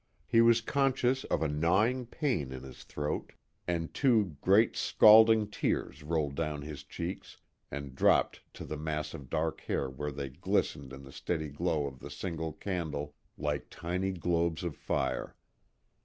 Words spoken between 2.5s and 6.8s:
in his throat, and two great scalding tears rolled down